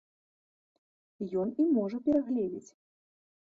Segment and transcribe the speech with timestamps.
[1.43, 2.67] Ён і можа перагледзець.